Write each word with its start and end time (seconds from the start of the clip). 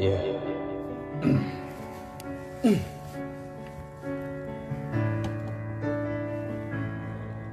예. 0.00 0.40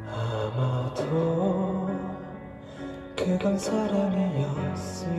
아마도 0.09 1.89
그건 3.17 3.59
사랑이었을 3.59 5.09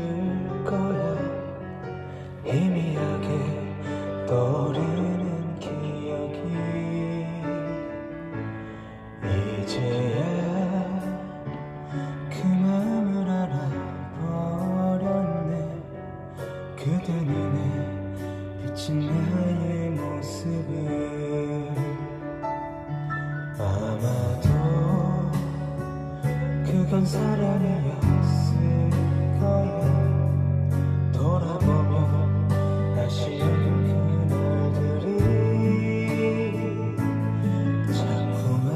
거야 0.64 1.16
희미하게 2.46 3.29
떠오르는 4.26 5.58
기억이 5.60 6.38
이제야 9.60 10.27
지친 18.88 19.04
나의 19.06 19.90
모습은 19.90 20.72
아마도 23.58 24.48
그건 26.64 27.04
사랑이었을 27.04 28.56
거야 29.40 29.84
돌아보면 31.12 32.48
다시 32.97 33.38
그 33.38 33.44
날들이 34.30 35.36
자꾸만 37.92 38.69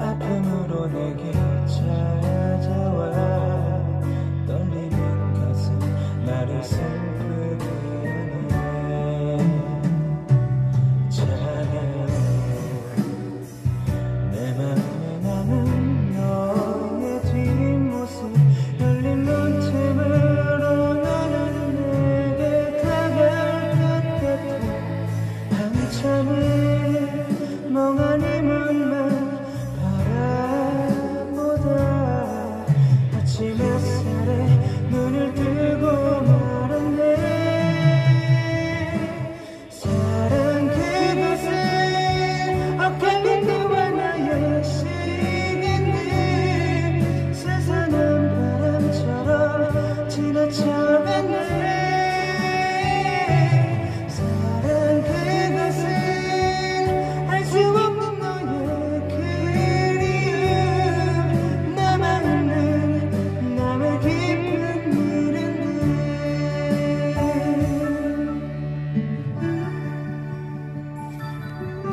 아픔으로 0.00 0.88
내게 0.88 1.22
찾아와 1.66 2.98
떨리는 4.44 5.34
가슴 5.34 5.78
나를 6.26 6.50
생각 6.64 7.15